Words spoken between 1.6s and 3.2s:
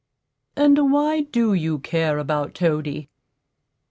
care about Toady?"